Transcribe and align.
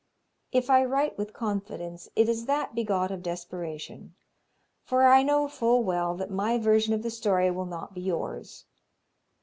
If 0.51 0.71
I 0.71 0.83
write 0.83 1.15
with 1.19 1.31
confidence 1.31 2.09
it 2.15 2.27
is 2.27 2.47
that 2.47 2.73
begot 2.73 3.11
of 3.11 3.21
desperation, 3.21 4.15
for 4.83 5.03
I 5.05 5.21
know 5.21 5.47
full 5.47 5.83
well 5.83 6.15
that 6.15 6.31
my 6.31 6.57
version 6.57 6.95
of 6.95 7.03
the 7.03 7.11
story 7.11 7.51
will 7.51 7.67
not 7.67 7.93
be 7.93 8.01
yours. 8.01 8.65